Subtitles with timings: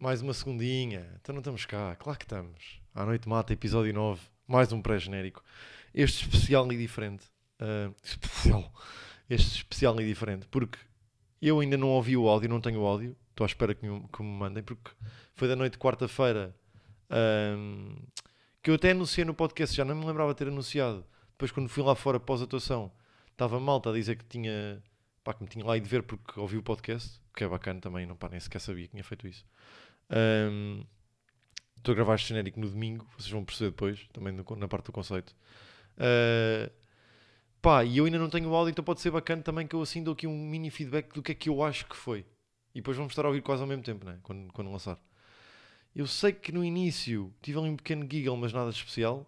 [0.00, 1.06] mais uma segundinha.
[1.20, 1.94] Então não estamos cá.
[1.96, 2.80] Claro que estamos.
[2.94, 4.20] À noite mata, episódio 9.
[4.48, 5.44] Mais um pré-genérico.
[5.92, 7.26] Este especial e diferente.
[7.60, 8.72] Uh, especial.
[9.28, 10.46] Este especial e diferente.
[10.48, 10.78] Porque
[11.40, 13.14] eu ainda não ouvi o áudio, não tenho o áudio.
[13.28, 14.62] Estou à espera que me, que me mandem.
[14.62, 14.90] Porque
[15.34, 16.56] foi da noite de quarta-feira.
[18.62, 19.76] Que eu até anunciei no podcast.
[19.76, 21.04] Já não me lembrava de ter anunciado.
[21.32, 22.90] Depois, quando fui lá fora pós-atuação,
[23.30, 24.82] estava malta a dizer que tinha.
[25.22, 27.20] Pá, que me tinha lá ido ver porque ouvi o podcast.
[27.36, 28.06] Que é bacana também.
[28.06, 29.44] Não, pá, nem sequer sabia que tinha feito isso.
[30.10, 30.84] Um,
[31.76, 34.86] estou a gravar este genérico no domingo, vocês vão perceber depois, também no, na parte
[34.86, 35.34] do conceito.
[35.96, 36.70] Uh,
[37.62, 39.82] pá, e eu ainda não tenho o áudio, então pode ser bacana também que eu
[39.82, 42.24] assim dou aqui um mini feedback do que é que eu acho que foi.
[42.74, 44.18] E depois vamos estar a ouvir quase ao mesmo tempo, né?
[44.22, 44.98] quando, quando lançar.
[45.94, 49.26] Eu sei que no início tive ali um pequeno giggle, mas nada especial.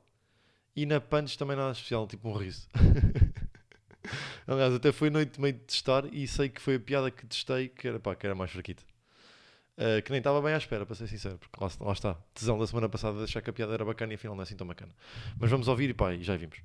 [0.74, 2.68] E na punch também nada especial, tipo um riso.
[4.46, 7.68] Aliás, até foi noite meio de testar e sei que foi a piada que testei
[7.68, 8.82] que era, pá, que era mais fraquita.
[9.78, 12.58] Uh, que nem estava bem à espera, para ser sincero, porque lá, lá, está, tesão
[12.58, 14.54] da semana passada de achar que a piada era bacana e afinal não é assim
[14.54, 14.92] tão bacana.
[15.40, 16.58] Mas vamos ouvir e pá, e já vimos.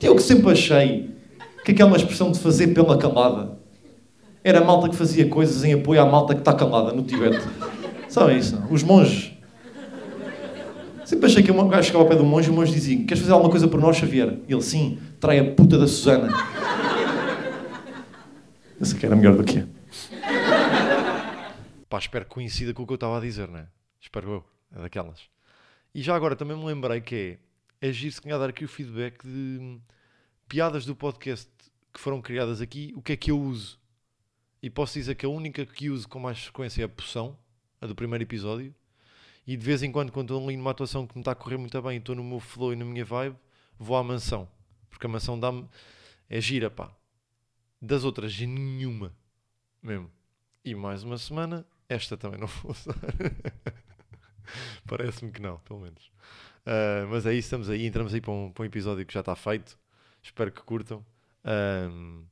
[0.00, 1.08] Eu que sempre achei
[1.64, 3.56] que aquela expressão de fazer pela calada
[4.42, 7.46] era a malta que fazia coisas em apoio à malta que está calada no Tibete.
[8.08, 8.56] Sabe isso?
[8.56, 8.72] Não?
[8.72, 9.32] Os monges.
[11.04, 13.20] Sempre achei que um gajo chegava ao pé do monge e o monge dizia: Queres
[13.20, 14.38] fazer alguma coisa por nós, Xavier?
[14.48, 16.28] E ele, sim, trai a puta da Susana.
[18.80, 19.81] Essa que era melhor do que é.
[21.92, 23.68] Pá, espero que coincida com o que eu estava a dizer, né?
[24.00, 25.28] Espero eu, é daquelas.
[25.94, 27.38] E já agora também me lembrei que
[27.82, 29.78] é agir se calhar dar aqui o feedback de
[30.48, 31.50] piadas do podcast
[31.92, 33.78] que foram criadas aqui, o que é que eu uso.
[34.62, 37.38] E posso dizer que a única que uso com mais frequência é a poção,
[37.78, 38.74] a do primeiro episódio.
[39.46, 41.58] E de vez em quando, quando estou ali numa atuação que me está a correr
[41.58, 43.36] muito bem e estou no meu flow e na minha vibe,
[43.78, 44.48] vou à mansão.
[44.88, 45.68] Porque a mansão dá-me.
[46.30, 46.90] É gira, pá.
[47.82, 49.14] Das outras, nenhuma.
[49.82, 50.10] Mesmo.
[50.64, 52.94] E mais uma semana esta também não vou usar.
[54.86, 56.10] Parece-me que não, pelo menos.
[56.66, 59.20] Uh, mas é isso, estamos aí, entramos aí para um, para um episódio que já
[59.20, 59.78] está feito.
[60.22, 61.04] Espero que curtam.
[61.44, 62.24] Um,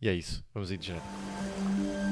[0.00, 2.03] e é isso, vamos ir de janeiro.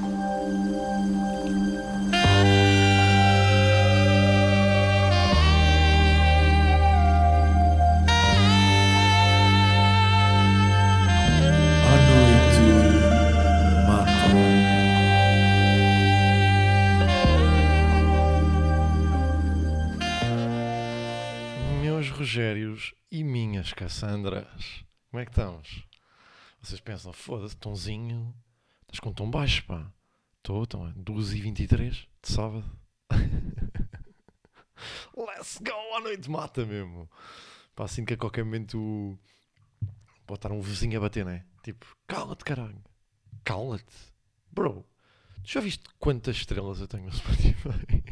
[22.33, 24.83] Rogérios e minhas Cassandras.
[25.11, 25.85] Como é que estamos?
[26.59, 28.33] Vocês pensam, foda-se, tonzinho,
[28.81, 29.85] estás com tom baixo, pá.
[30.37, 32.65] Estou, então, 12h23 de sábado.
[35.15, 37.07] Let's go, à noite mata mesmo.
[37.75, 39.15] Pá, assim que a qualquer momento
[40.25, 41.45] pode estar um vizinho a bater, né?
[41.61, 42.83] Tipo, cala-te, caralho.
[43.43, 43.93] Cala-te.
[44.51, 44.83] Bro,
[45.43, 48.02] já viste quantas estrelas eu tenho no Spotify?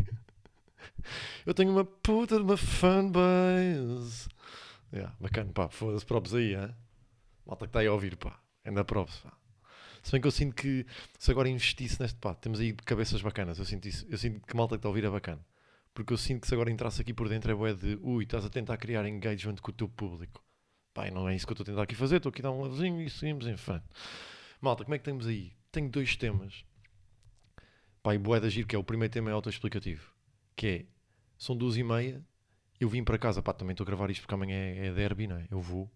[1.46, 4.28] Eu tenho uma puta de uma fanbase.
[4.94, 6.76] Yeah, bacana, pá, foda-se props aí, hein?
[7.46, 8.40] Malta que está aí a ouvir, pá.
[8.66, 9.32] Ainda props, pá.
[10.04, 10.86] Se bem que eu sinto que
[11.20, 13.60] se agora investisse neste, pá, temos aí cabeças bacanas.
[13.60, 14.06] Eu sinto isso.
[14.10, 15.46] Eu sinto que malta que está a ouvir é bacana.
[15.94, 18.46] Porque eu sinto que se agora entrasse aqui por dentro é boé de ui, estás
[18.46, 20.44] a tentar criar engagement com o teu público.
[20.94, 22.18] Pá, não é isso que eu estou a tentar aqui fazer.
[22.18, 23.86] Estou aqui a dar um levezinho e seguimos em frente.
[24.60, 25.54] Malta, como é que temos aí?
[25.72, 26.66] Tenho dois temas.
[28.02, 30.12] Pá, e boé de agir, que é o primeiro tema é autoexplicativo.
[30.56, 30.86] Que é
[31.42, 32.24] são duas e meia,
[32.80, 35.26] eu vim para casa, pá, também estou a gravar isto porque amanhã é, é derby,
[35.26, 35.48] não é?
[35.50, 35.92] Eu vou,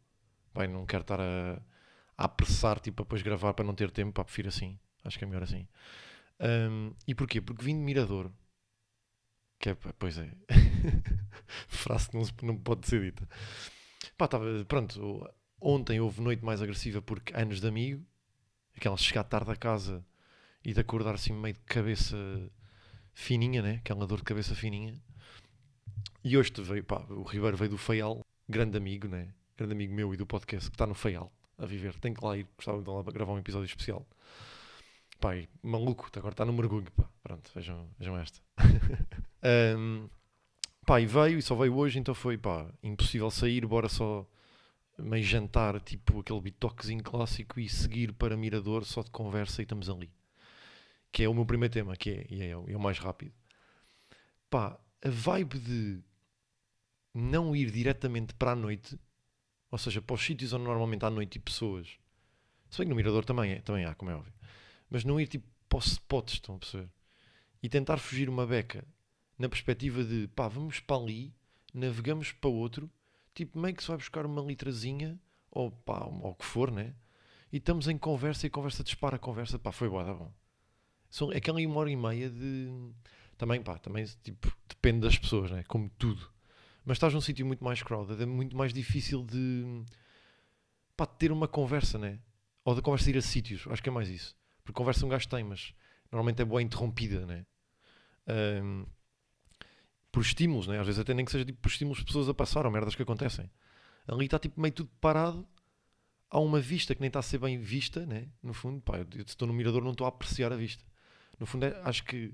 [0.52, 1.62] pá, não quero estar a,
[2.18, 5.24] a apressar, tipo, para depois gravar para não ter tempo, pá, prefiro assim, acho que
[5.24, 5.68] é melhor assim.
[6.40, 7.40] Um, e porquê?
[7.42, 8.32] Porque vim de Mirador,
[9.60, 10.32] que é, pois é,
[11.70, 13.30] frase que não, não pode ser dita.
[14.18, 15.32] Pá, estava, pronto,
[15.62, 18.04] ontem houve noite mais agressiva porque anos de amigo,
[18.76, 20.04] aquela chegar tarde a casa
[20.64, 22.18] e de acordar assim meio de cabeça
[23.14, 23.76] fininha, né?
[23.76, 25.00] Aquela dor de cabeça fininha.
[26.24, 29.30] E hoje veio, pá, o Ribeiro veio do Feial, grande amigo, né?
[29.58, 31.94] Grande amigo meu e do podcast, que está no Feial a viver.
[32.00, 34.06] Tem que lá ir, gostava de lá gravar um episódio especial.
[35.34, 37.10] E, maluco, agora está no mergulho, pá.
[37.24, 38.40] Pronto, vejam, vejam esta.
[39.78, 40.08] um,
[41.00, 44.28] e veio, e só veio hoje, então foi, pá, impossível sair, bora só
[45.00, 49.90] meio jantar, tipo aquele bitoquezinho clássico e seguir para Mirador só de conversa e estamos
[49.90, 50.12] ali.
[51.12, 53.34] Que é o meu primeiro tema, que é, e é, é o mais rápido.
[54.50, 56.04] Pá, a vibe de
[57.14, 59.00] não ir diretamente para a noite,
[59.70, 62.00] ou seja, para os sítios onde normalmente há noite e pessoas,
[62.72, 64.34] se bem que no Mirador também, é, também há, como é óbvio,
[64.90, 66.90] mas não ir tipo para os spots, estão a perceber?
[67.62, 68.84] E tentar fugir uma beca
[69.38, 71.36] na perspectiva de pá, vamos para ali,
[71.72, 72.90] navegamos para outro,
[73.36, 75.20] tipo meio que se vai buscar uma litrazinha,
[75.52, 76.96] ou pá, ou o que for, né?
[77.52, 80.34] E estamos em conversa e a conversa dispara a conversa, pá, foi boa, tá bom.
[81.12, 82.92] São aquela uma hora e meia de
[83.38, 85.64] Também, pá, também, tipo, depende das pessoas, né?
[85.68, 86.30] Como tudo.
[86.86, 89.84] Mas estás num sítio muito mais crowded, é muito mais difícil de,
[90.96, 92.20] pá, ter uma conversa, né?
[92.64, 94.36] Ou de conversa ir a sítios, acho que é mais isso.
[94.64, 95.74] Porque conversa um gajo tem, mas
[96.12, 97.46] normalmente é boa interrompida, né?
[98.28, 98.86] Um,
[100.12, 100.80] por estímulos, né?
[100.80, 102.96] Às vezes até nem que seja tipo, por estímulos de pessoas a passar ou merdas
[102.96, 103.52] que acontecem.
[104.08, 105.48] Ali está tipo meio tudo parado.
[106.30, 108.30] Há uma vista que nem está a ser bem vista, né?
[108.42, 110.84] No fundo, pá, eu estou no mirador não estou a apreciar a vista.
[111.40, 112.34] No fundo, é, acho que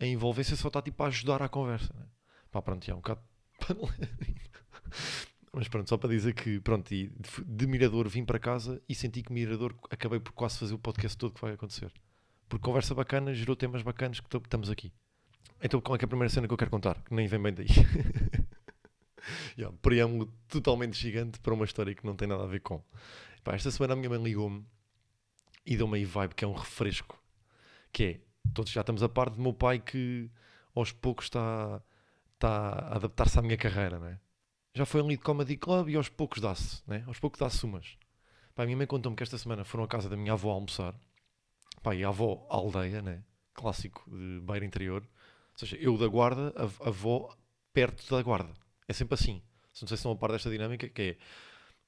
[0.00, 2.06] a envolvência só está tipo a ajudar à conversa, né?
[2.50, 3.20] Pá, pronto, é um bocado.
[5.52, 7.10] Mas pronto, só para dizer que, pronto, e
[7.44, 11.16] de, Mirador vim para casa e senti que Mirador acabei por quase fazer o podcast
[11.16, 11.92] todo que vai acontecer.
[12.48, 14.92] Porque conversa bacana gerou temas bacanas que estamos aqui.
[15.60, 17.02] Então qual é, é, a primeira cena que eu quero contar?
[17.02, 17.66] Que nem vem bem daí.
[19.58, 22.82] yeah, preâmbulo totalmente gigante para uma história que não tem nada a ver com.
[23.42, 24.64] Pá, esta semana a minha mãe ligou-me
[25.66, 27.20] e deu-me aí vibe que é um refresco.
[27.92, 28.20] Que é,
[28.54, 30.30] todos já estamos a par do meu pai que
[30.74, 31.82] aos poucos está,
[32.34, 34.18] está a adaptar-se à minha carreira, né?
[34.74, 37.04] Já foi ali de Comedy Club e aos poucos dá-se, né?
[37.06, 37.96] Aos poucos dá-se umas.
[38.54, 40.94] Pá, a minha mãe contou-me que esta semana foram à casa da minha avó almoçar.
[41.82, 43.22] Pá, e a avó aldeia, né?
[43.54, 45.06] Clássico de beira interior
[45.60, 47.36] ou seja, eu da guarda, a avó
[47.72, 48.54] perto da guarda.
[48.86, 49.42] É sempre assim.
[49.80, 51.16] Não sei se estão a par desta dinâmica, que é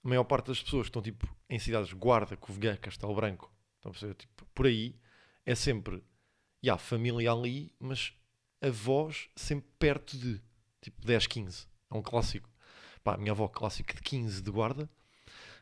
[0.05, 3.91] a maior parte das pessoas que estão tipo em cidades Guarda, Covilhã, Castelo Branco, estão
[3.91, 4.15] a perceber?
[4.15, 4.97] Tipo, por aí
[5.47, 6.03] é sempre,
[6.63, 8.13] já, família ali, mas
[8.61, 10.41] avós sempre perto de,
[10.81, 11.67] tipo 10, 15.
[11.91, 12.49] É um clássico.
[13.03, 14.89] Pá, a minha avó clássico de 15 de Guarda,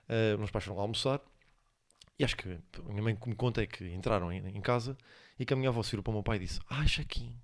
[0.08, 1.20] uh, meus pais foram lá almoçar,
[2.18, 4.98] e acho que a minha mãe me conta é que entraram em, em casa
[5.38, 7.40] e que a minha avó se virou para o meu pai e disse: Ah, Jaquim,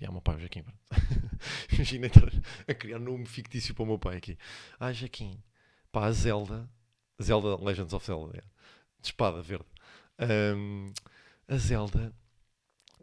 [0.00, 0.64] e há o meu pai, Jaquim.
[1.72, 2.30] Imagina estar
[2.66, 4.38] a criar nome fictício para o meu pai aqui.
[4.78, 5.42] Ah, Jaquim.
[5.90, 6.68] Pá, a Zelda.
[7.20, 8.38] Zelda Legends of Zelda.
[8.38, 8.42] É,
[9.00, 9.66] de espada verde.
[10.20, 10.92] Um,
[11.48, 12.12] a Zelda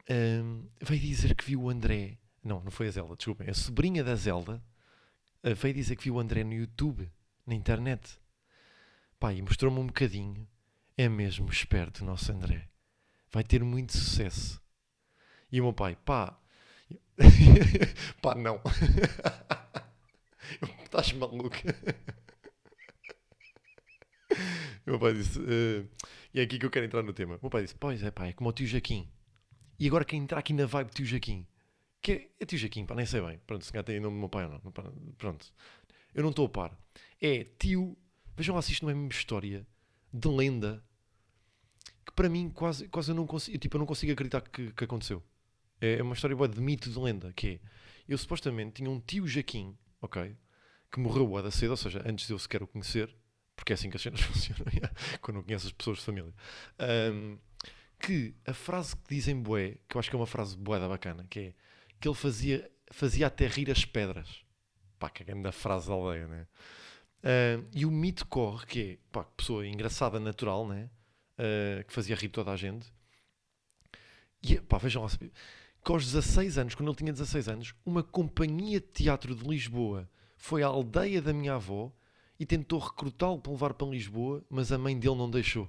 [0.09, 2.17] um, veio dizer que viu o André.
[2.43, 3.49] Não, não foi a Zelda, desculpem.
[3.49, 4.63] A sobrinha da Zelda
[5.43, 7.11] uh, veio dizer que viu o André no YouTube,
[7.45, 8.19] na internet.
[9.19, 10.47] Pá, e mostrou-me um bocadinho.
[10.97, 12.69] É mesmo esperto o nosso André.
[13.31, 14.61] Vai ter muito sucesso.
[15.51, 16.39] E o meu pai, pá,
[18.21, 18.61] Pá, não.
[20.83, 21.55] Estás maluco?
[24.85, 25.89] Meu pai disse, uh,
[26.33, 27.37] e é aqui que eu quero entrar no tema.
[27.37, 29.09] O meu pai disse, pois é pá, é como o tio Jaquim.
[29.79, 31.45] E agora quem entrar aqui na vibe tio Jaquim.
[32.01, 33.39] Que é, tio Jaquim, pá, nem sei bem.
[33.45, 34.71] Pronto, se calhar tem nome do meu pai ou não.
[35.17, 35.51] Pronto.
[36.13, 36.77] Eu não estou a par.
[37.21, 37.97] É tio,
[38.35, 39.67] vejam lá se isto não é a mesma história
[40.13, 40.83] de lenda
[42.05, 44.83] que para mim quase, quase eu não consigo, tipo, eu não consigo acreditar que, que
[44.83, 45.23] aconteceu.
[45.81, 47.59] É, é uma história boa de mito de lenda, que é,
[48.07, 50.35] eu supostamente tinha um tio Jaquim, ok,
[50.91, 53.13] que morreu a da cedo, ou seja, antes de eu sequer o conhecer,
[53.55, 54.65] porque é assim que as cenas funcionam,
[55.21, 56.33] quando não conheces as pessoas de família.
[56.79, 57.37] Um,
[58.05, 60.87] que a frase que dizem bué, que eu acho que é uma frase bué da
[60.87, 61.53] bacana, que é
[61.99, 64.43] que ele fazia, fazia até rir as pedras.
[64.99, 66.47] Pá, que é a frase da aldeia, né?
[67.23, 70.87] Uh, e o mito corre, que é, pá, pessoa engraçada, natural, né?
[71.33, 72.93] Uh, que fazia rir toda a gente.
[74.43, 78.79] E, pá, vejam lá, que aos 16 anos, quando ele tinha 16 anos, uma companhia
[78.79, 81.91] de teatro de Lisboa foi à aldeia da minha avó
[82.39, 85.67] e tentou recrutá-lo para levar para Lisboa, mas a mãe dele não deixou.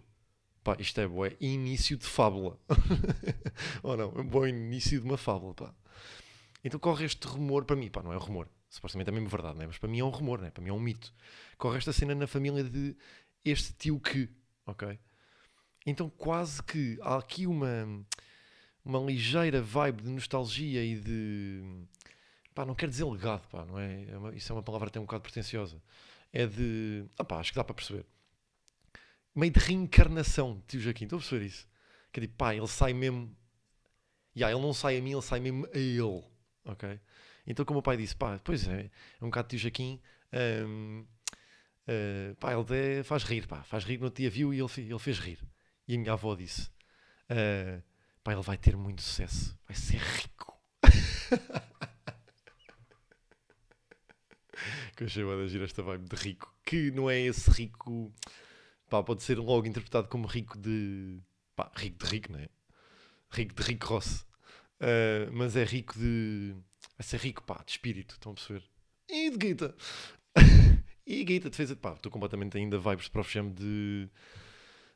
[0.67, 2.59] Pá, isto é bom, é início de fábula.
[3.85, 4.13] Ou não?
[4.17, 5.73] É um bom início de uma fábula, pá.
[6.65, 9.69] Então corre este rumor, para mim, pá, não é rumor, supostamente é mesmo verdade, né?
[9.69, 10.51] mas para mim é um rumor, né?
[10.51, 11.15] para mim é um mito.
[11.57, 12.97] Corre esta cena na família de
[13.45, 14.29] este tio que,
[14.67, 14.99] ok?
[15.87, 18.05] Então quase que há aqui uma
[18.85, 21.63] uma ligeira vibe de nostalgia e de.
[22.53, 24.05] Pá, não quero dizer legado, pá, não é?
[24.11, 25.81] é uma, isso é uma palavra até um bocado pretenciosa.
[26.33, 27.05] É de.
[27.17, 28.05] Ah, pá, acho que dá para perceber.
[29.37, 31.69] Meio de reencarnação de tio Jaquim, estou a perceber isso?
[32.13, 33.37] Que é tipo, pá, ele sai mesmo.
[34.35, 36.25] Yeah, ele não sai a mim, ele sai mesmo a ele,
[36.65, 37.01] ok?
[37.47, 38.91] Então, como o pai disse, pá, pois é,
[39.21, 40.01] é um bocado tio Jaquim.
[40.33, 41.07] Um, uh,
[41.87, 44.01] eh, pá, ele faz rir, pá, faz rir.
[44.01, 45.39] No dia viu e ele, ele fez rir.
[45.87, 46.69] E a minha avó disse.
[47.31, 47.83] Uh,
[48.27, 49.57] Pá, ele vai ter muito sucesso.
[49.69, 50.61] Vai ser rico.
[54.97, 56.53] que eu achei a agir esta vibe de rico.
[56.65, 58.13] Que não é esse rico.
[58.89, 61.21] Pá, pode ser logo interpretado como rico de.
[61.55, 62.49] Pá, rico de rico, não é?
[63.31, 64.27] Rico de rico Ross.
[64.81, 66.55] Uh, mas é rico de.
[66.97, 68.15] Vai ser rico, pá, de espírito.
[68.15, 68.63] Estão a perceber?
[69.09, 69.75] E de guita.
[71.07, 71.75] e guita, defesa.
[71.75, 73.35] Pá, estou completamente ainda vibes de Prof.
[73.53, 74.09] de.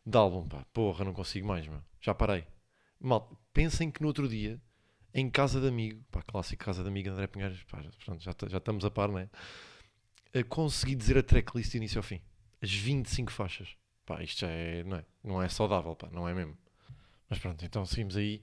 [0.06, 0.64] de álbum, pá.
[0.72, 1.84] Porra, não consigo mais, mano.
[2.00, 2.46] Já parei.
[3.00, 4.60] Mal, pensem que no outro dia,
[5.12, 8.58] em casa de amigo, pá, clássico casa de amigo André Pinheiros, pá, pronto, já, já
[8.58, 9.28] estamos a par, não é?
[10.48, 12.20] consegui dizer a tracklist de início ao fim.
[12.62, 13.79] As 25 faixas.
[14.10, 16.58] Pá, isto já é, não é, não é saudável, pá, não é mesmo.
[17.28, 18.42] Mas pronto, então seguimos aí.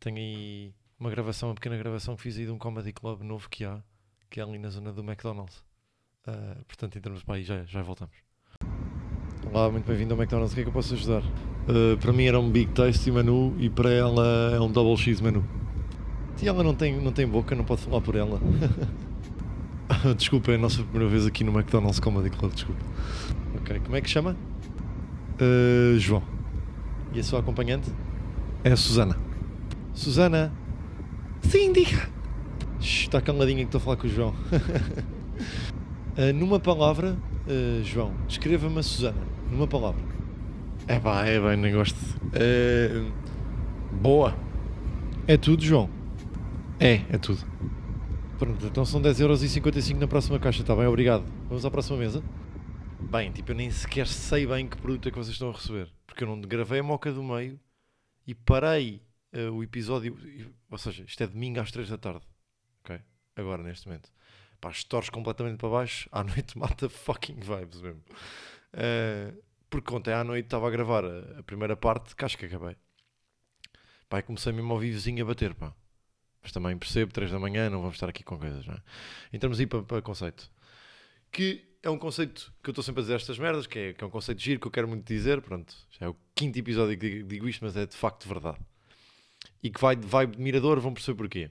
[0.00, 3.46] Tenho aí uma gravação, uma pequena gravação que fiz aí de um comedy club novo
[3.50, 3.82] que há,
[4.30, 5.62] que é ali na zona do McDonald's.
[6.26, 8.16] Ah, portanto, entramos para aí, já, já voltamos.
[9.52, 10.52] Olá, muito bem-vindo ao McDonald's.
[10.52, 11.22] O que é que eu posso ajudar?
[11.68, 15.20] Ah, para mim era um Big Tasty menu e para ela é um Double X
[15.20, 15.44] menu.
[16.40, 18.40] E ela não tem, não tem boca, não pode falar por ela.
[20.16, 22.82] desculpa, é a nossa primeira vez aqui no McDonald's Comedy Club, desculpa.
[23.60, 24.34] Ok, como é que chama?
[25.38, 26.22] Ah, João.
[27.12, 27.90] E a sua acompanhante?
[28.64, 29.16] É a Susana.
[29.92, 30.52] Susana!
[31.42, 32.08] Sim, diga!
[32.80, 34.34] Shhh, Está caladinha que estou a falar com o João.
[36.16, 39.18] Ah, numa palavra, ah, João, descreva-me a Susana.
[39.50, 40.00] Numa palavra.
[40.88, 41.98] É pá, é bem, nem gosto.
[44.00, 44.34] Boa.
[45.26, 45.88] É tudo, João?
[46.80, 47.38] É, é tudo.
[48.38, 50.86] Pronto, então são 10,55€ na próxima caixa, está bem?
[50.86, 51.22] Obrigado.
[51.48, 52.22] Vamos à próxima mesa?
[53.10, 55.92] Bem, tipo, eu nem sequer sei bem que produto é que vocês estão a receber.
[56.06, 57.60] Porque eu não gravei a moca do meio
[58.26, 60.16] e parei eh, o episódio.
[60.70, 62.26] Ou seja, isto é domingo às 3 da tarde.
[62.80, 63.00] Ok?
[63.36, 64.10] Agora, neste momento.
[64.60, 66.08] Pá, estores completamente para baixo.
[66.12, 68.02] À noite mata fucking vibes mesmo.
[68.72, 69.32] Eh,
[69.68, 72.76] porque ontem à noite estava a gravar a, a primeira parte, que acho que acabei.
[74.08, 75.74] Pá, e comecei mesmo ao vivozinho a bater, pá.
[76.42, 78.82] Mas também percebo, 3 da manhã, não vamos estar aqui com coisas, não é?
[79.32, 80.50] Entramos aí para, para conceito.
[81.30, 84.04] Que é um conceito que eu estou sempre a dizer estas merdas, que é, que
[84.04, 86.96] é um conceito giro que eu quero muito dizer, pronto, já é o quinto episódio
[86.96, 88.58] que digo, isto, mas é de facto verdade.
[89.62, 91.50] E que vai de vibe de mirador, vão perceber porquê.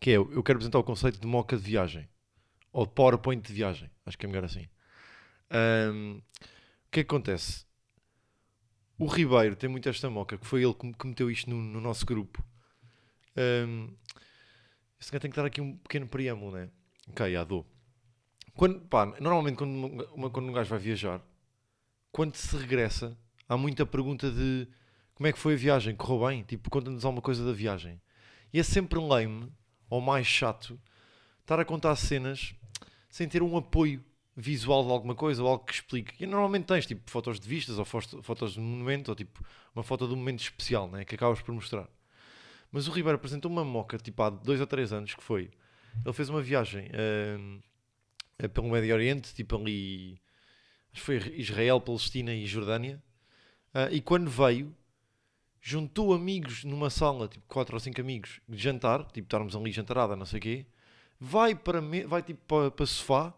[0.00, 2.08] Que é, eu quero apresentar o conceito de moca de viagem.
[2.72, 3.90] Ou de PowerPoint de viagem.
[4.04, 4.68] Acho que é melhor assim.
[5.50, 7.64] Ahm, o que é que acontece?
[8.98, 12.04] O Ribeiro tem muito esta moca, que foi ele que meteu isto no, no nosso
[12.04, 12.44] grupo.
[13.36, 13.94] Um,
[15.00, 16.68] gajo tem que dar aqui um pequeno preâmbulo, né?
[17.08, 17.64] Ok, já dou.
[18.58, 21.22] Quando, pá, normalmente quando, uma- quando um gajo vai viajar,
[22.10, 23.16] quando se regressa,
[23.48, 24.66] há muita pergunta de
[25.14, 26.42] como é que foi a viagem, correu bem?
[26.42, 28.00] Tipo, conta-nos alguma coisa da viagem.
[28.52, 29.48] E é sempre lame,
[29.88, 30.76] ou mais chato,
[31.40, 32.52] estar a contar cenas
[33.08, 34.04] sem ter um apoio
[34.36, 36.20] visual de alguma coisa ou algo que explique.
[36.20, 39.40] E normalmente tens tipo fotos de vistas ou fotos, de monumento ou tipo
[39.72, 41.88] uma foto de um momento especial né, que acabas por mostrar.
[42.72, 45.48] Mas o Ribeiro apresentou uma moca tipo há dois ou três anos que foi.
[46.04, 47.38] Ele fez uma viagem eh,
[48.46, 50.20] pelo Médio Oriente, tipo ali.
[50.92, 53.02] Acho que foi Israel, Palestina e Jordânia.
[53.74, 54.74] Ah, e quando veio,
[55.60, 60.14] juntou amigos numa sala, tipo quatro ou cinco amigos, de jantar, tipo estarmos ali jantarada,
[60.14, 60.66] não sei o quê.
[61.18, 63.34] Vai para, me- vai tipo para, para sofá,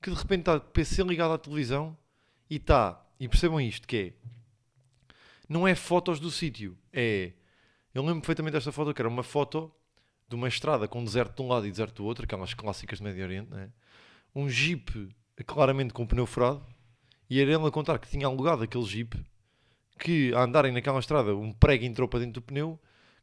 [0.00, 1.96] que de repente está o PC ligado à televisão
[2.48, 3.04] e está.
[3.18, 4.30] E percebam isto: que é.
[5.48, 7.32] Não é fotos do sítio, é.
[7.92, 9.70] Eu lembro perfeitamente desta foto, que era uma foto
[10.28, 13.04] de uma estrada com deserto de um lado e deserto do outro, aquelas clássicas do
[13.04, 13.68] Médio Oriente, né?
[14.34, 15.08] Um jeep
[15.46, 16.64] claramente com pneu furado,
[17.28, 19.16] e era ele a contar que tinha alugado aquele jeep,
[19.98, 22.78] que a andarem naquela estrada, um prego entrou para dentro do pneu,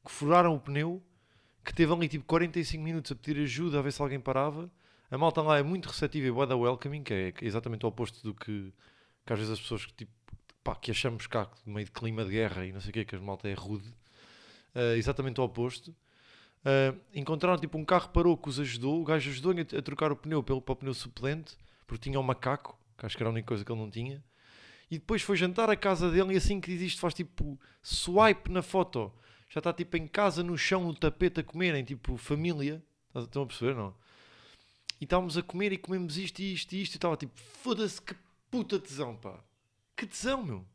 [0.05, 1.03] que furaram o pneu,
[1.63, 4.71] que teve ali tipo 45 minutos a pedir ajuda, a ver se alguém parava.
[5.11, 8.21] A malta lá é muito receptiva e boa da welcoming, que é exatamente o oposto
[8.23, 8.73] do que,
[9.25, 10.11] que às vezes as pessoas que, tipo,
[10.63, 13.15] pá, que achamos cá, meio de clima de guerra e não sei o que, que
[13.15, 13.87] a malta é rude.
[14.75, 15.93] Uh, exatamente o oposto.
[16.67, 20.11] Uh, encontraram tipo um carro parou que os ajudou, o gajo ajudou a, a trocar
[20.11, 23.29] o pneu pelo, para o pneu suplente, porque tinha um macaco, que acho que era
[23.29, 24.21] a única coisa que ele não tinha.
[24.91, 28.51] E depois foi jantar à casa dele e assim que diz isto faz tipo swipe
[28.51, 29.13] na foto.
[29.49, 32.83] Já está tipo em casa, no chão, no tapete a comerem, tipo família.
[33.15, 33.95] Estão a perceber, não?
[34.99, 36.95] E estávamos a comer e comemos isto e isto e isto.
[36.95, 37.33] E estava tipo,
[37.63, 38.13] foda-se que
[38.51, 39.39] puta tesão, pá.
[39.95, 40.65] Que tesão, meu.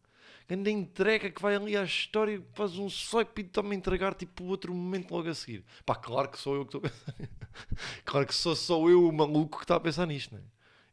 [0.48, 4.44] Grande entrega que vai ali à história, faz um swipe e está-me a entregar tipo
[4.44, 5.64] outro momento logo a seguir.
[5.86, 7.28] Pá, claro que sou eu que estou a pensar.
[8.04, 10.40] Claro que sou só eu o maluco que está a pensar nisto, né?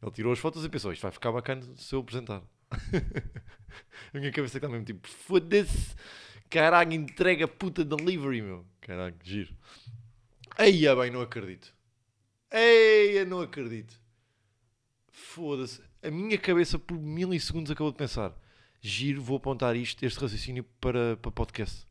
[0.02, 2.42] Ele tirou as fotos e pensou, isto vai ficar bacana se eu apresentar.
[4.14, 5.94] a minha cabeça está mesmo tipo, foda-se,
[6.48, 8.66] caralho, entrega puta delivery, meu.
[8.80, 9.54] Caralho, giro.
[10.58, 11.74] Eia, bem, não acredito.
[12.50, 13.94] Eia, não acredito.
[15.10, 15.82] Foda-se.
[16.02, 18.34] A minha cabeça por milissegundos acabou de pensar.
[18.82, 21.86] Giro, vou apontar isto, este raciocínio para, para podcast.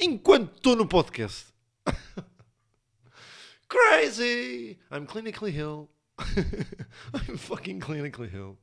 [0.00, 1.52] Enquanto estou no podcast.
[3.68, 4.76] Crazy!
[4.90, 5.88] I'm clinically ill.
[7.14, 8.58] I'm fucking clinically ill.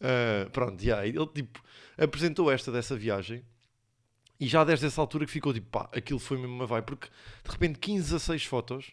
[0.00, 1.62] Uh, pronto, yeah, ele tipo
[1.96, 3.42] apresentou esta dessa viagem
[4.38, 7.08] e já desde essa altura que ficou tipo, pá, aquilo foi mesmo uma vai, porque
[7.42, 8.92] de repente 15 a 6 fotos,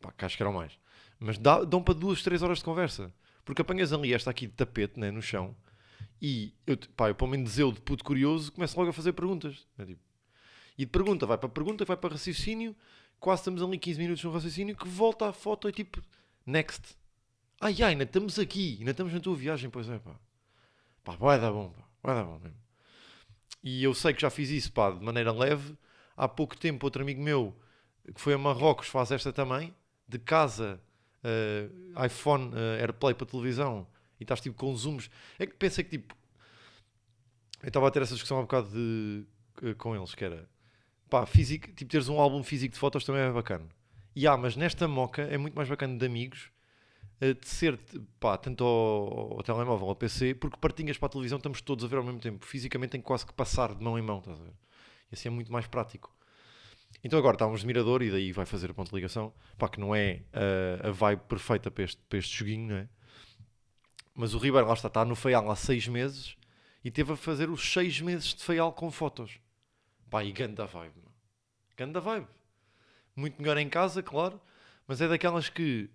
[0.00, 0.78] pá, que acho que eram mais,
[1.18, 3.12] mas dá, dão para duas, três horas de conversa.
[3.44, 5.56] Porque apanhas ali esta aqui de tapete, né, no chão,
[6.20, 9.66] e eu, pá, eu pelo menos eu de puto curioso começo logo a fazer perguntas.
[9.76, 10.00] né, tipo,
[10.78, 12.76] e de pergunta vai para pergunta, vai para raciocínio,
[13.18, 16.02] quase estamos ali 15 minutos no raciocínio, que volta à foto e tipo,
[16.44, 16.96] next.
[17.60, 20.14] Ai ai, ainda estamos aqui, ainda estamos na tua viagem, pois é, pá.
[21.02, 22.58] Pá, vai dar bom, pá, vai dar bom mesmo.
[23.62, 25.76] E eu sei que já fiz isso, pá, de maneira leve.
[26.16, 27.54] Há pouco tempo, outro amigo meu
[28.14, 29.74] que foi a Marrocos, faz esta também,
[30.08, 30.80] de casa,
[31.24, 33.86] uh, iPhone, uh, AirPlay para televisão,
[34.20, 35.10] e estás tipo com zooms.
[35.38, 36.14] É que pensei que tipo.
[37.62, 39.26] Eu estava a ter essa discussão há um bocado de,
[39.62, 40.48] uh, com eles, que era
[41.08, 43.66] pá, físico, tipo teres um álbum físico de fotos também é bacana.
[44.14, 46.50] E ah, mas nesta moca é muito mais bacana de amigos
[47.20, 47.78] de ser
[48.20, 51.88] pá, tanto ao, ao, telemóvel ao PC, porque partilhas para a televisão, estamos todos a
[51.88, 52.44] ver ao mesmo tempo.
[52.44, 54.52] Fisicamente tem quase que passar de mão em mão, estás a ver?
[55.10, 56.14] E assim é muito mais prático.
[57.02, 59.32] Então agora estávamos de mirador e daí vai fazer a ponto de ligação.
[59.56, 62.88] Pá, que não é uh, a vibe perfeita para este, para este joguinho, não é?
[64.16, 66.36] Mas o Ribeiro lá está, está no Feial há seis meses
[66.82, 69.38] e teve a fazer os seis meses de Feial com fotos.
[70.08, 71.14] Pá, e ganda vibe, mano.
[71.76, 72.26] Ganda vibe.
[73.14, 74.40] Muito melhor em casa, claro,
[74.88, 75.90] mas é daquelas que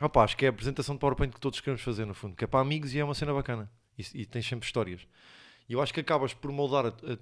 [0.00, 2.44] Opa, acho que é a apresentação de PowerPoint que todos queremos fazer, no fundo, que
[2.44, 3.70] é para amigos e é uma cena bacana.
[3.96, 5.06] E, e tens sempre histórias.
[5.68, 6.86] E eu acho que acabas por moldar.
[6.86, 7.18] A, a,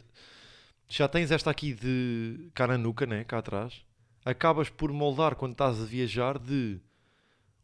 [0.88, 3.23] já tens esta aqui de cara nuca, né?
[3.25, 3.83] Cá atrás.
[4.25, 6.81] Acabas por moldar quando estás a viajar de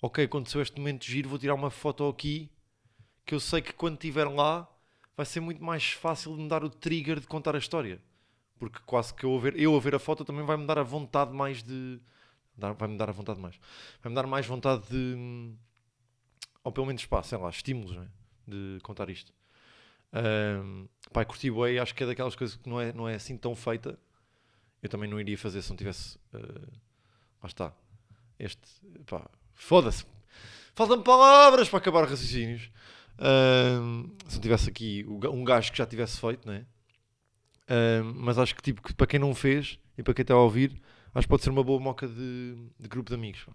[0.02, 2.50] ok, aconteceu este momento giro, vou tirar uma foto aqui
[3.24, 4.68] que eu sei que quando estiver lá
[5.16, 8.00] vai ser muito mais fácil de me dar o trigger de contar a história.
[8.58, 10.78] Porque quase que eu a ver, eu a ver a foto também vai me dar
[10.78, 12.00] a vontade mais de
[12.78, 13.58] vai-me dar a vontade mais.
[14.02, 15.54] Vai-me dar mais vontade de.
[16.62, 18.06] Ou pelo menos, pá, sei lá, estímulos é?
[18.46, 19.32] de contar isto.
[20.12, 23.36] Um, pá, curti bem, acho que é daquelas coisas que não é, não é assim
[23.36, 23.98] tão feita.
[24.82, 26.18] Eu também não iria fazer se não tivesse.
[26.34, 26.72] Uh,
[27.42, 27.72] lá está.
[28.38, 28.68] Este.
[29.06, 29.28] Pá,
[29.62, 30.04] foda-se.
[30.74, 32.70] Faltam-me palavras para acabar raciocínios.
[34.26, 36.64] Se não tivesse aqui um gajo que já tivesse feito, não é?
[38.14, 40.80] Mas acho que, tipo, que para quem não fez e para quem está a ouvir,
[41.14, 43.46] acho que pode ser uma boa moca de, de grupo de amigos.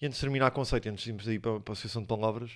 [0.00, 2.08] E antes de terminar a conceito, antes de irmos aí para, para a associação de
[2.08, 2.50] palavras,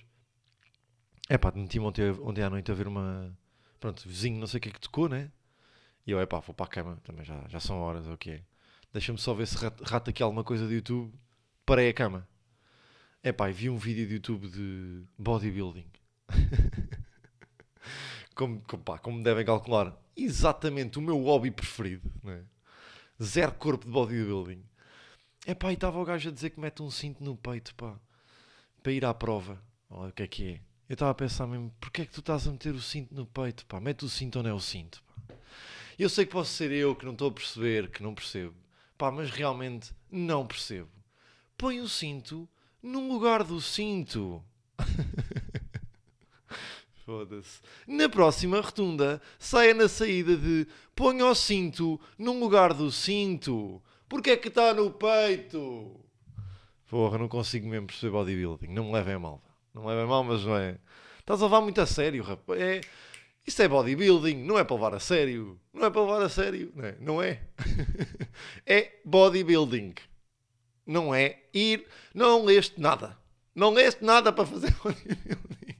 [1.29, 3.37] é pá, meti-me ontem, ontem à noite a ver uma.
[3.79, 5.31] Pronto, vizinho, não sei o que é que tocou, né?
[6.07, 8.43] E eu, é pá, vou para a cama, também já, já são horas, o é.
[8.93, 11.13] Deixa-me só ver se rata aqui alguma coisa de YouTube.
[11.67, 12.29] Parei a cama.
[13.25, 15.91] É pá, vi um vídeo de YouTube de bodybuilding.
[18.37, 22.45] como, como, pá, como devem calcular, exatamente o meu hobby preferido, né?
[23.21, 24.63] zero corpo de bodybuilding.
[25.45, 27.99] É pá, e estava o gajo a dizer que mete um cinto no peito, pá,
[28.81, 29.61] para ir à prova.
[29.91, 30.61] Olha o que é que é.
[30.89, 33.27] Eu estava a pensar mesmo, porquê é que tu estás a meter o cinto no
[33.27, 33.81] peito, pá?
[33.81, 35.35] Mete o cinto ou não é o cinto, pá.
[35.99, 38.55] Eu sei que posso ser eu que não estou a perceber, que não percebo,
[38.97, 40.96] pá, mas realmente não percebo.
[41.59, 42.49] Põe o cinto
[42.83, 44.43] no lugar do cinto.
[47.07, 47.61] Foda-se.
[47.87, 53.83] Na próxima rotunda, saia na saída de ponha o cinto no lugar do cinto.
[54.09, 55.99] Porque é que está no peito?
[56.89, 58.69] Porra, não consigo mesmo perceber bodybuilding.
[58.69, 59.43] Não me levem a mal.
[59.73, 60.79] Não me levem a mal, mas não é.
[61.21, 62.61] Estás a levar muito a sério, rapaz.
[62.61, 62.81] É...
[63.47, 65.59] Isso é bodybuilding, não é para levar a sério.
[65.73, 66.97] Não é para levar a sério, não é?
[67.01, 67.41] Não é,
[68.67, 69.95] é bodybuilding.
[70.87, 71.87] Não é ir.
[72.15, 73.19] Não leste nada.
[73.55, 75.77] Não leste nada para fazer bodybuilding.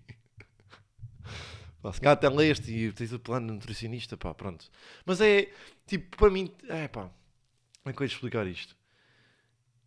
[1.93, 4.69] Se calhar até leste e tens o plano nutricionista, pá, pronto.
[5.05, 5.53] Mas é,
[5.87, 7.09] tipo, para mim, é pá,
[7.85, 8.77] é que eu ia explicar isto?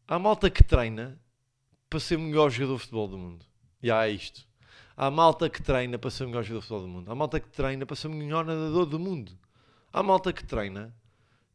[0.08, 1.20] Há malta que treina
[1.90, 3.46] para ser o melhor jogador de futebol do mundo.
[3.82, 4.48] E há isto.
[4.96, 7.12] Há malta que treina para ser o melhor jogador de futebol do mundo.
[7.12, 9.38] Há malta que treina para ser o melhor nadador do mundo.
[9.92, 10.96] Há malta que treina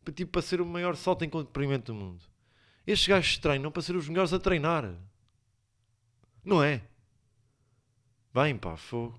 [0.05, 2.24] para, tipo, para ser o maior salto em comprimento do mundo.
[2.87, 4.94] Estes gajos treinam para ser os melhores a treinar.
[6.44, 6.83] Não é?
[8.33, 9.18] Bem, pá, fogo.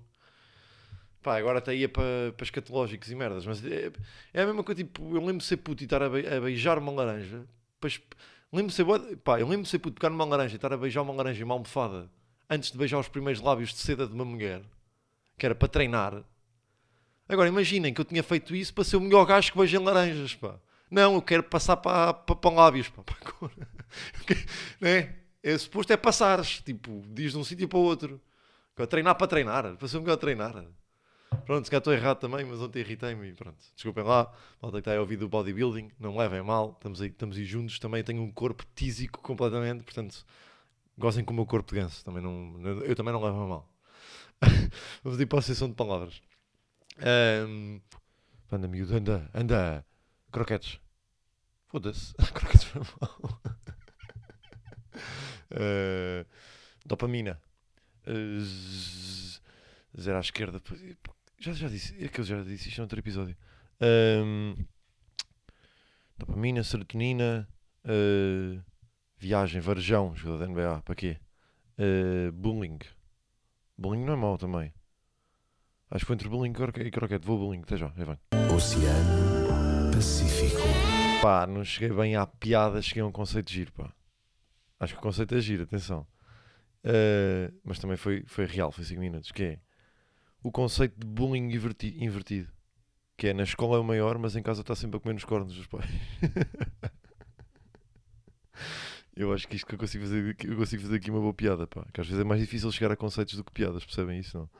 [1.22, 3.90] Pá, agora até ia para, para escatológicos e merdas, mas é,
[4.32, 6.40] é a mesma coisa, tipo, eu lembro de ser puto e estar a, be, a
[6.40, 7.44] beijar uma laranja.
[7.74, 8.00] Depois,
[8.52, 8.84] lembro de ser,
[9.24, 11.40] pá, eu lembro de ser puto, pegar numa laranja e estar a beijar uma laranja
[11.40, 12.08] em uma almofada
[12.48, 14.62] antes de beijar os primeiros lábios de seda de uma mulher,
[15.36, 16.22] que era para treinar.
[17.28, 19.82] Agora imaginem que eu tinha feito isso para ser o melhor gajo que beija em
[19.82, 20.60] laranjas, pá.
[20.90, 23.02] Não, eu quero passar para, para, para lábios, pá.
[23.06, 23.52] Para cor.
[24.80, 25.16] né?
[25.42, 28.20] É suposto é passares, tipo, diz de um sítio para o outro.
[28.88, 30.66] Treinar para treinar, para o melhor a treinar.
[31.44, 33.56] Pronto, se calhar estou errado também, mas ontem irritei-me pronto.
[33.74, 37.08] Desculpem lá, malta que está a ouvir do bodybuilding, não me levem mal, estamos aí,
[37.08, 37.78] estamos aí juntos.
[37.78, 40.26] Também tenho um corpo tísico completamente, portanto,
[40.98, 42.04] gozem com o meu corpo de ganso.
[42.04, 43.68] Também não, eu também não levo mal.
[45.02, 46.20] Vamos ir para a sessão de palavras.
[47.48, 47.80] Um,
[48.50, 49.84] anda, miúdo, anda, anda.
[50.30, 50.80] Croquetes.
[51.66, 52.14] Foda-se.
[52.32, 53.40] Croquetes para mal.
[55.50, 56.26] Uh,
[56.86, 57.40] dopamina.
[58.06, 58.40] Uh,
[60.00, 60.62] zero à esquerda.
[61.38, 63.36] Já, já disse, é que eu já disse isto outro episódio.
[63.80, 64.54] Um,
[66.16, 67.48] dopamina, serotonina,
[67.84, 68.62] uh,
[69.18, 71.18] viagem, varejão, jogador da NBA, para quê?
[71.78, 72.78] Uh, bullying.
[73.76, 74.72] Bullying não é mau também.
[75.90, 77.26] Acho que foi entre bullying e croquete.
[77.26, 78.18] Vou bullying, até já, vem.
[78.54, 79.45] Oceano
[79.96, 80.60] Pacífico.
[81.22, 83.90] pá, não cheguei bem à piada, cheguei a um conceito giro, pá.
[84.78, 86.06] Acho que o conceito é giro, atenção.
[86.84, 89.32] Uh, mas também foi, foi real, foi 5 minutos.
[89.32, 89.58] Que é
[90.42, 92.52] o conceito de bullying inverti invertido.
[93.16, 95.24] Que é na escola é o maior, mas em casa está sempre a comer nos
[95.24, 95.88] cornos dos pais.
[99.16, 101.66] eu acho que isto que eu consigo fazer, eu consigo fazer aqui uma boa piada,
[101.66, 101.86] pá.
[101.90, 104.50] Que às vezes é mais difícil chegar a conceitos do que piadas, percebem isso, não?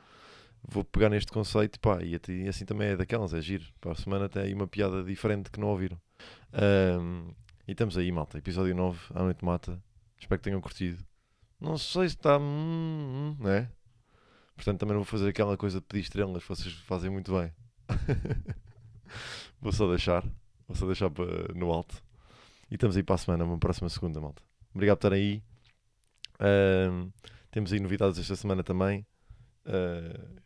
[0.69, 2.15] Vou pegar neste conceito, pá, e,
[2.47, 3.65] assim também é daquelas, é giro.
[3.79, 5.97] Para a semana tem aí uma piada diferente que não ouviram.
[6.99, 7.31] Um,
[7.65, 8.37] e estamos aí, malta.
[8.37, 9.81] Episódio 9, à noite mata.
[10.19, 11.01] Espero que tenham curtido.
[11.59, 12.37] Não sei se está.
[12.37, 13.69] Hum, hum, né?
[14.55, 17.53] Portanto, também não vou fazer aquela coisa de pedir estrelas vocês fazem muito bem.
[19.61, 20.23] vou só deixar.
[20.67, 21.09] Vou só deixar
[21.55, 22.03] no alto.
[22.69, 24.41] E estamos aí para a semana, uma próxima segunda, malta.
[24.73, 25.41] Obrigado por estar aí.
[26.35, 27.11] Uh,
[27.51, 29.05] temos aí novidades esta semana também.
[29.65, 30.41] Uh,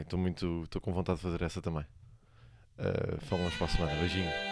[0.00, 0.62] estou muito.
[0.64, 1.84] Estou com vontade de fazer essa também.
[2.78, 3.94] Uh, falamos para a semana.
[3.98, 4.51] Beijinho.